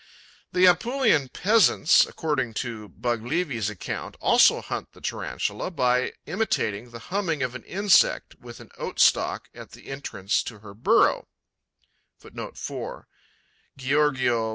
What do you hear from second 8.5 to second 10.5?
an oat stalk at the entrance